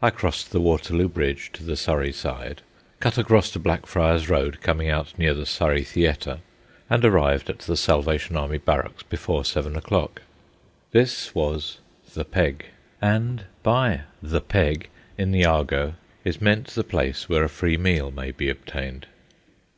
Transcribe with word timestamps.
I 0.00 0.08
crossed 0.08 0.50
the 0.50 0.62
Waterloo 0.62 1.08
Bridge 1.10 1.50
to 1.52 1.62
the 1.62 1.76
Surrey 1.76 2.10
side, 2.10 2.62
cut 3.00 3.18
across 3.18 3.50
to 3.50 3.58
Blackfriars 3.58 4.26
Road, 4.30 4.62
coming 4.62 4.88
out 4.88 5.12
near 5.18 5.34
the 5.34 5.44
Surrey 5.44 5.84
Theatre, 5.84 6.38
and 6.88 7.04
arrived 7.04 7.50
at 7.50 7.58
the 7.58 7.76
Salvation 7.76 8.34
Army 8.34 8.56
barracks 8.56 9.02
before 9.02 9.44
seven 9.44 9.76
o'clock. 9.76 10.22
This 10.92 11.34
was 11.34 11.80
"the 12.14 12.24
peg." 12.24 12.64
And 13.02 13.44
by 13.62 14.04
"the 14.22 14.40
peg," 14.40 14.88
in 15.18 15.32
the 15.32 15.44
argot, 15.44 15.96
is 16.24 16.40
meant 16.40 16.68
the 16.68 16.82
place 16.82 17.28
where 17.28 17.44
a 17.44 17.48
free 17.50 17.76
meal 17.76 18.10
may 18.10 18.30
be 18.30 18.48
obtained. 18.48 19.06